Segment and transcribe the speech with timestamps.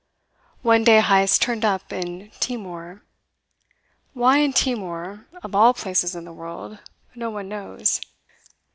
[0.63, 3.03] One day Heyst turned up in Timor.
[4.15, 6.79] Why in Timor, of all places in the world,
[7.13, 8.01] no one knows.